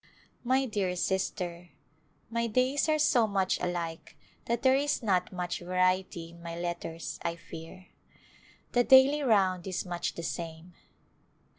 My 0.43 0.65
dear 0.65 0.95
Sister: 0.95 1.69
My 2.31 2.47
days 2.47 2.89
are 2.89 2.97
so 2.97 3.27
much 3.27 3.59
alike 3.59 4.17
that 4.45 4.63
there 4.63 4.73
is 4.75 5.03
not 5.03 5.31
much 5.31 5.59
variety 5.59 6.31
in 6.31 6.41
my 6.41 6.57
letters, 6.59 7.19
I 7.21 7.35
fear. 7.35 7.89
The 8.71 8.83
daily 8.83 9.21
round 9.21 9.67
is 9.67 9.85
much 9.85 10.15
the 10.15 10.23
same. 10.23 10.73